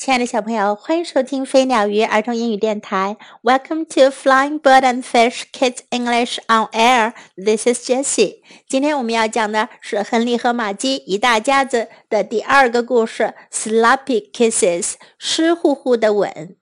[0.00, 3.18] 亲爱的小朋友，欢迎收听飞鸟鱼儿童英语电台。
[3.42, 7.12] Welcome to Flying Bird and Fish Kids English on Air.
[7.36, 8.36] This is Jessie.
[8.66, 16.56] 今天我们要讲的是亨利和玛姬一大家子的第二个故事：Sloppy Kisses，湿乎乎的吻。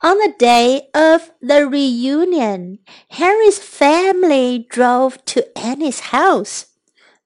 [0.00, 2.78] On the day of the reunion,
[3.10, 6.62] Harry's family drove to Annie's house.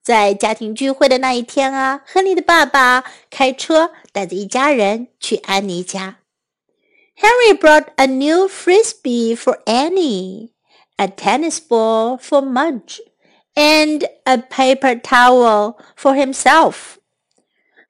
[0.06, 6.18] 在家庭聚会的那一天啊，亨利的爸爸开车带着一家人去安妮家。
[7.16, 10.50] Henry brought a new frisbee for Annie,
[10.94, 13.00] a tennis ball for Mudge,
[13.56, 16.98] and a paper towel for himself.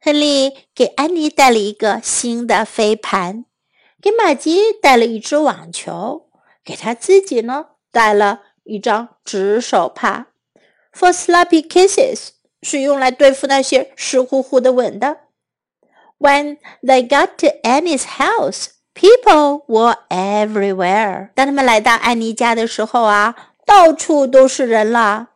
[0.01, 3.45] 亨利给安妮带了一个新的飞盘，
[4.01, 6.30] 给玛姬带了一只网球，
[6.64, 10.28] 给他自己呢带了一张纸手帕。
[10.95, 12.30] For sloppy kisses
[12.62, 15.18] 是用来对付那些湿乎乎的吻的。
[16.20, 21.30] When they got to Annie's house, people were everywhere.
[21.34, 25.30] 当他们来到安妮家的时候啊，到处都是人了。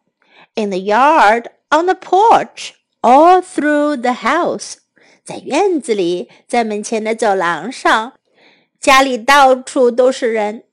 [0.55, 4.75] In the yard, on the porch, all through the house.
[5.23, 8.13] 在院子里，在门前的走廊上，
[8.79, 10.63] 家里到处都是人。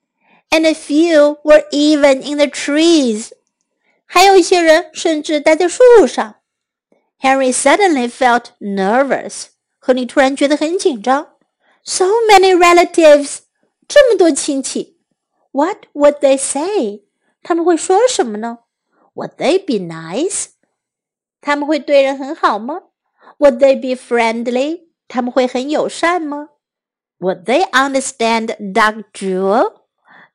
[0.51, 3.31] And a few were even in the trees.
[4.08, 6.38] 还有一些人甚至待在树上。
[7.20, 9.48] Henry suddenly felt nervous。
[9.80, 11.36] 亨利突然觉得很紧张。
[11.84, 13.40] So many relatives，
[13.88, 15.00] 这么多亲戚。
[15.52, 17.04] What would they say？
[17.42, 18.60] 他们会说什么呢
[19.14, 20.48] ？Would they be nice？
[21.40, 22.82] 他们会对人很好吗
[23.40, 24.88] ？Would they be friendly？
[25.08, 26.50] 他们会很友善吗
[27.20, 29.74] ？Would they understand Dog Jewel？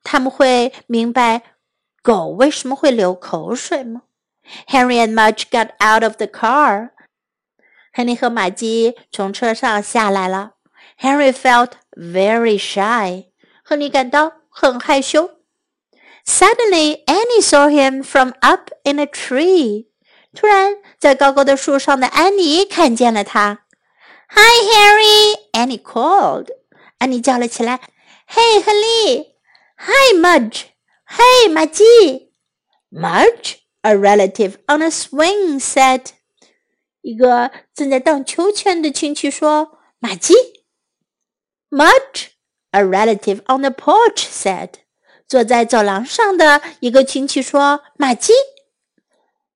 [0.01, 1.52] 他们会明白
[2.03, 4.01] 狗为什么会流口水吗
[4.67, 6.89] ？Henry and Mudge got out of the car.
[7.93, 10.51] 亨利和玛姬从车上下来了。
[10.99, 13.27] Henry felt very shy.
[13.63, 15.31] 亨利感到很害羞。
[16.25, 19.87] Suddenly, Annie saw him from up in a tree.
[20.35, 23.65] 突然，在高高的树上的安妮看见了他。
[24.29, 24.39] Hi,
[24.73, 25.35] Henry!
[25.53, 26.47] Annie called.
[26.97, 27.79] 安妮叫了起来。
[28.27, 29.35] Hey, 亨利
[29.77, 30.72] ！Hi, Mudge!
[31.15, 32.29] Hey, Maji!
[32.91, 36.13] March, a relative on a swing, said.
[37.01, 40.33] 一个正在荡秋千的亲戚说：“玛姬。”
[41.69, 42.29] March,
[42.71, 44.69] a relative on the porch, said.
[45.27, 48.33] 坐在走廊上的一个亲戚说：“玛姬。”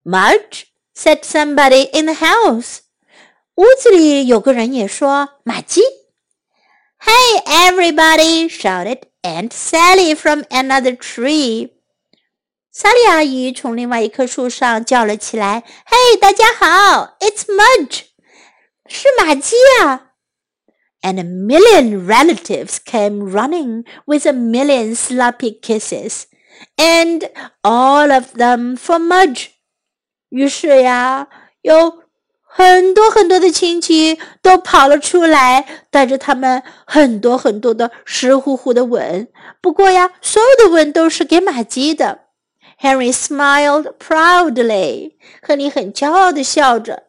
[0.06, 0.66] March,
[0.96, 2.82] said somebody in the house.
[3.56, 5.82] 屋子里有个人也说：“玛姬。”
[7.07, 8.49] Hey, everybody!
[8.49, 11.71] shouted Aunt Sally from another tree.
[12.71, 17.17] 萨莉阿姨从另外一棵树上叫了起来：“嘿，大家好！
[17.21, 18.05] It's Mudge，
[18.87, 20.13] 是玛姬啊！”
[21.03, 26.27] And a million relatives came running with a million sloppy kisses,
[26.77, 27.29] and
[27.63, 29.49] all of them for Mudge.
[30.31, 31.29] 于是呀，
[31.61, 32.05] 有
[32.58, 39.28] 很多很多的亲戚都跑了出来，带着他们很多很多的湿乎乎的吻。
[39.62, 42.22] 不过呀，所有的吻都是给玛姬的。
[42.82, 45.12] Henry smiled proudly，
[45.44, 47.04] 亨利很骄傲的笑着。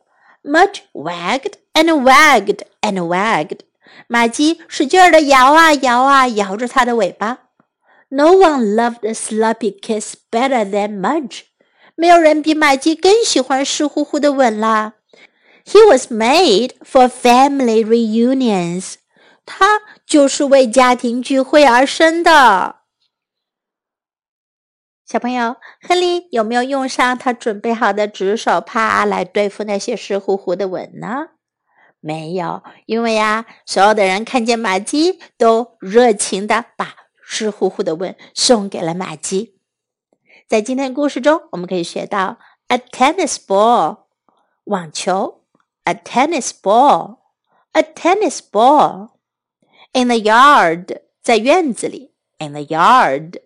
[0.44, 3.60] Mudge wagged and wagged and wagged，
[4.06, 7.38] 玛姬使劲儿的摇啊摇啊摇着它的尾巴。
[8.10, 11.44] No one loved a sloppy kiss better than Mudge，
[11.94, 14.92] 没有人比玛姬更喜欢湿乎乎的吻啦。
[15.68, 18.94] He was made for family reunions.
[19.44, 22.76] 他就是为家庭聚会而生的。
[25.04, 31.26] 小朋友，亨利有没有用上他准备好的纸手帕来对付那些湿乎乎的吻呢？
[32.00, 39.60] 没有，因为呀，所有的人看见玛姬都热情的把湿乎乎的吻送给了玛姬。
[40.48, 44.04] 在今天故事中，我们可以学到 a tennis ball，
[44.64, 45.37] 网球。
[45.87, 47.33] a tennis ball,
[47.73, 49.19] a tennis ball.
[49.93, 53.39] In the yard, 在院子里 in the yard,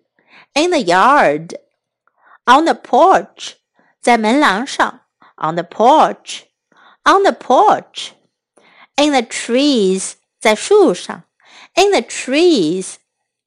[0.53, 1.59] in the yard.
[2.45, 3.55] On the porch,
[4.01, 5.01] 在门廊上
[5.35, 6.43] on the porch,
[7.03, 8.11] on the porch.
[8.95, 11.23] In the trees, 在树上
[11.75, 12.95] in the trees,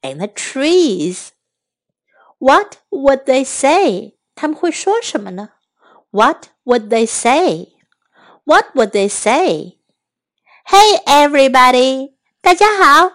[0.03, 1.31] in the trees.
[2.39, 4.19] What would they say?
[4.35, 5.51] 他们会说什么呢？
[6.11, 7.73] What would they say?
[8.45, 9.79] What would they say?
[10.67, 12.15] Hey everybody!
[12.41, 13.11] 大家好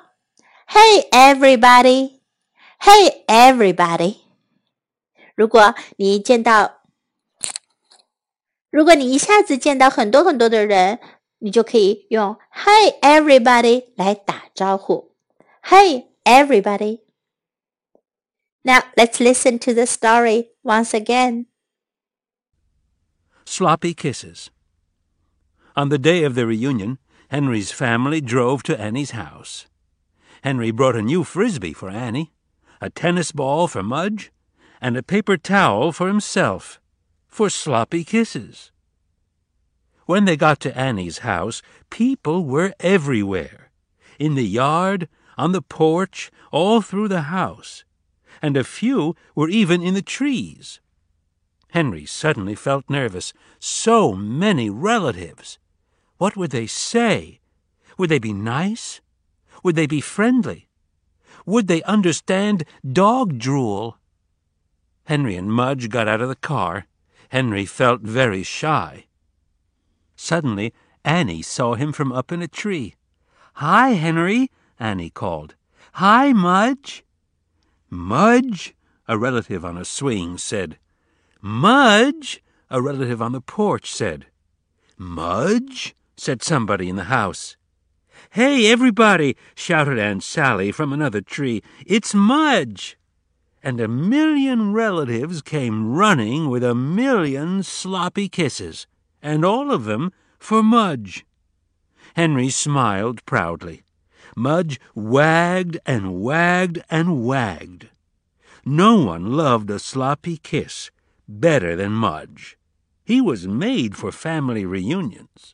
[0.68, 2.22] Hey everybody!
[2.80, 4.18] Hey everybody!
[5.36, 6.82] 如果你见到，
[8.70, 11.00] 如果你一下子见到很多很多的人，
[11.40, 15.16] 你就可以用 "Hey everybody" 来打招呼。
[15.64, 17.02] Hey everybody.
[18.64, 21.46] Now let's listen to the story once again.
[23.46, 24.48] Sloppy Kisses.
[25.77, 29.67] On the day of the reunion, Henry's family drove to Annie's house.
[30.43, 32.33] Henry brought a new frisbee for Annie,
[32.81, 34.33] a tennis ball for Mudge,
[34.81, 36.81] and a paper towel for himself,
[37.29, 38.73] for sloppy kisses.
[40.07, 43.71] When they got to Annie's house, people were everywhere
[44.21, 45.09] in the yard,
[45.39, 47.85] on the porch, all through the house,
[48.43, 50.81] and a few were even in the trees.
[51.71, 53.33] Henry suddenly felt nervous.
[53.59, 55.59] So many relatives.
[56.19, 57.41] What would they say?
[57.97, 59.01] Would they be nice?
[59.63, 60.69] Would they be friendly?
[61.47, 63.99] Would they understand dog drool?
[65.05, 66.87] Henry and Mudge got out of the car.
[67.31, 69.07] Henry felt very shy.
[70.17, 70.75] Suddenly,
[71.05, 72.95] Annie saw him from up in a tree.
[73.55, 75.55] Hi, Henry, Annie called.
[75.95, 77.05] Hi, Mudge.
[77.89, 78.75] Mudge,
[79.09, 80.79] a relative on a swing said.
[81.43, 84.27] Mudge, a relative on the porch said.
[84.99, 87.57] Mudge, said somebody in the house.
[88.33, 91.63] Hey, everybody, shouted Aunt Sally from another tree.
[91.87, 92.99] It's Mudge!
[93.63, 98.87] And a million relatives came running with a million sloppy kisses,
[99.23, 101.25] and all of them for Mudge.
[102.17, 103.83] Henry smiled proudly.
[104.37, 107.89] Mudge wagged and wagged and wagged.
[108.67, 110.91] No one loved a sloppy kiss
[111.30, 112.58] better than Mudge.
[113.06, 115.54] He was made for family reunions.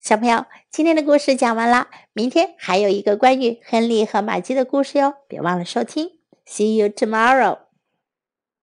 [0.00, 6.18] 小朋友，今天的故事讲完了，明天还有一个关于亨利和玛姬的故事哟，别忘了收听。
[6.46, 7.60] See you tomorrow.